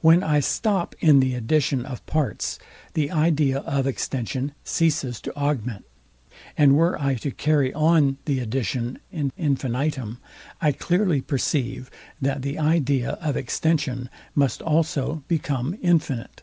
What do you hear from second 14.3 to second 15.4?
must also